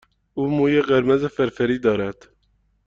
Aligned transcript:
او 0.33 0.47
موی 0.47 0.81
قرمز 0.81 1.25
فرفری 1.25 1.79
دارد. 1.79 2.27